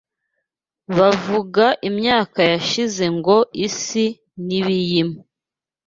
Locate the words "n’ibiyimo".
4.45-5.19